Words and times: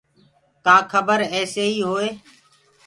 ڪآ 0.65 0.77
کبر 0.91 1.19
ايسيئيٚ 1.33 1.85
هوئي 1.89 2.09